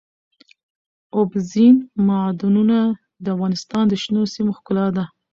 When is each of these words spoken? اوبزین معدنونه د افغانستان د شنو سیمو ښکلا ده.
اوبزین 1.17 1.75
معدنونه 2.07 2.77
د 3.23 3.25
افغانستان 3.35 3.83
د 3.87 3.93
شنو 4.03 4.21
سیمو 4.33 4.51
ښکلا 4.57 4.87
ده. 4.95 5.03